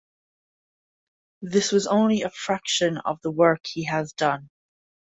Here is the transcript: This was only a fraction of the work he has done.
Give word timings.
This 1.43 1.71
was 1.71 1.85
only 1.85 2.23
a 2.23 2.31
fraction 2.31 2.97
of 2.97 3.21
the 3.21 3.29
work 3.29 3.67
he 3.67 3.83
has 3.83 4.13
done. 4.13 4.49